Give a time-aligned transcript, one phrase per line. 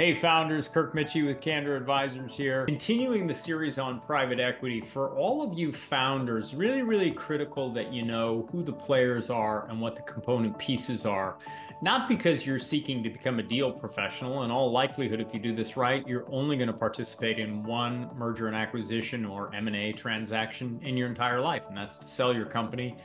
[0.00, 2.64] Hey, founders, Kirk Mitchie with Candor Advisors here.
[2.64, 4.80] Continuing the series on private equity.
[4.80, 9.68] For all of you founders, really, really critical that you know who the players are
[9.68, 11.36] and what the component pieces are.
[11.82, 14.42] Not because you're seeking to become a deal professional.
[14.42, 18.08] In all likelihood, if you do this right, you're only going to participate in one
[18.16, 22.46] merger and acquisition or M&A transaction in your entire life, and that's to sell your
[22.46, 22.96] company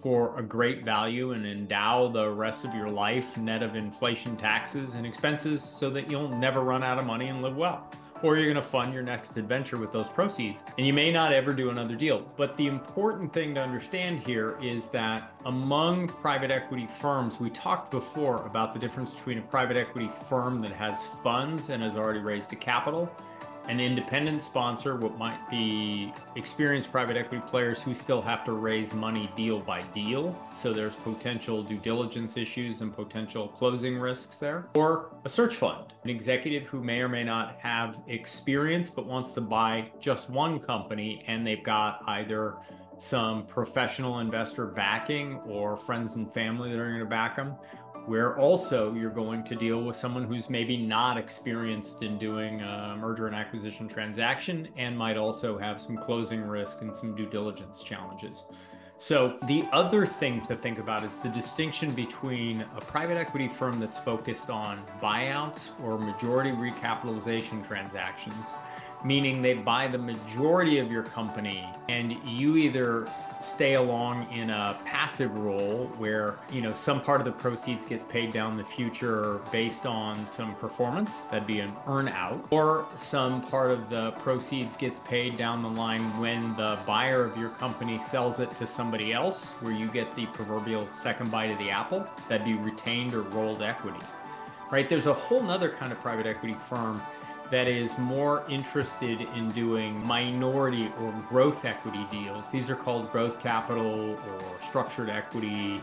[0.00, 4.94] for a great value and endow the rest of your life net of inflation taxes
[4.94, 7.88] and expenses so that you'll never run out of money and live well
[8.22, 10.64] or you're going to fund your next adventure with those proceeds.
[10.78, 12.24] And you may not ever do another deal.
[12.36, 17.90] But the important thing to understand here is that among private equity firms, we talked
[17.90, 22.20] before about the difference between a private equity firm that has funds and has already
[22.20, 23.10] raised the capital
[23.68, 28.92] an independent sponsor, what might be experienced private equity players who still have to raise
[28.92, 30.36] money deal by deal.
[30.52, 34.68] So there's potential due diligence issues and potential closing risks there.
[34.74, 39.34] Or a search fund, an executive who may or may not have experience but wants
[39.34, 42.56] to buy just one company and they've got either
[42.98, 47.54] some professional investor backing or friends and family that are going to back them
[48.06, 52.96] where also you're going to deal with someone who's maybe not experienced in doing a
[52.98, 57.82] merger and acquisition transaction and might also have some closing risk and some due diligence
[57.82, 58.44] challenges.
[58.98, 63.80] So, the other thing to think about is the distinction between a private equity firm
[63.80, 68.46] that's focused on buyouts or majority recapitalization transactions,
[69.04, 73.08] meaning they buy the majority of your company and you either
[73.42, 78.02] stay along in a passive role where you know some part of the proceeds gets
[78.04, 83.42] paid down the future based on some performance that'd be an earn out or some
[83.42, 87.98] part of the proceeds gets paid down the line when the buyer of your company
[87.98, 92.06] sells it to somebody else where you get the proverbial second bite of the apple
[92.28, 94.00] that'd be retained or rolled equity.
[94.70, 94.88] Right?
[94.88, 97.02] There's a whole nother kind of private equity firm
[97.54, 102.50] that is more interested in doing minority or growth equity deals.
[102.50, 105.80] These are called growth capital or structured equity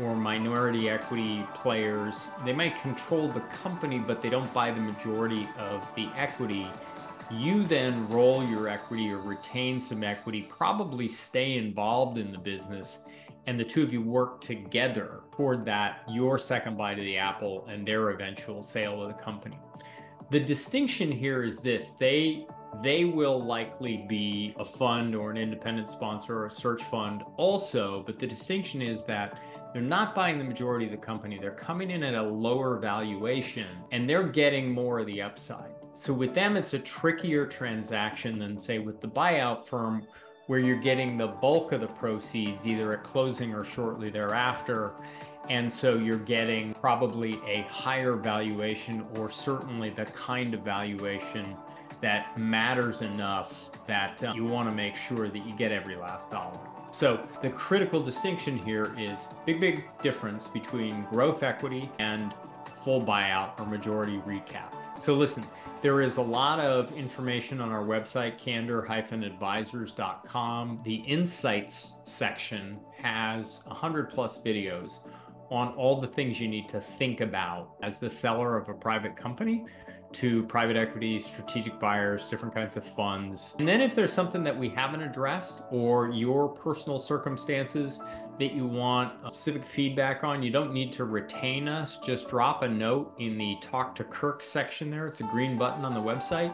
[0.00, 2.28] or minority equity players.
[2.44, 6.68] They might control the company, but they don't buy the majority of the equity.
[7.32, 12.98] You then roll your equity or retain some equity, probably stay involved in the business,
[13.48, 17.66] and the two of you work together toward that, your second bite of the apple
[17.68, 19.58] and their eventual sale of the company.
[20.30, 22.46] The distinction here is this they
[22.82, 28.02] they will likely be a fund or an independent sponsor or a search fund also,
[28.04, 29.40] but the distinction is that
[29.72, 31.38] they're not buying the majority of the company.
[31.40, 35.72] They're coming in at a lower valuation and they're getting more of the upside.
[35.94, 40.06] So with them, it's a trickier transaction than, say, with the buyout firm,
[40.48, 44.92] where you're getting the bulk of the proceeds either at closing or shortly thereafter.
[45.50, 51.54] And so you're getting probably a higher valuation or certainly the kind of valuation
[52.00, 56.30] that matters enough that uh, you want to make sure that you get every last
[56.30, 56.58] dollar.
[56.92, 62.32] So the critical distinction here is big, big difference between growth equity and
[62.74, 64.72] full buyout or majority recap.
[64.98, 65.46] So listen,
[65.80, 70.80] there is a lot of information on our website, candor-advisors.com.
[70.84, 74.98] The insights section has 100 plus videos
[75.50, 79.14] on all the things you need to think about as the seller of a private
[79.16, 79.64] company
[80.10, 83.54] to private equity, strategic buyers, different kinds of funds.
[83.58, 88.00] And then if there's something that we haven't addressed or your personal circumstances
[88.38, 91.98] that you want uh, specific feedback on, you don't need to retain us.
[92.04, 95.06] Just drop a note in the Talk to Kirk section there.
[95.06, 96.52] It's a green button on the website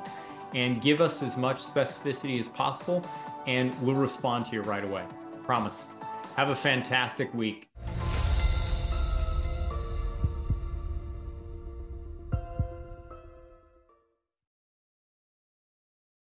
[0.55, 3.05] and give us as much specificity as possible
[3.47, 5.05] and we'll respond to you right away.
[5.45, 5.87] Promise.
[6.37, 7.69] Have a fantastic week.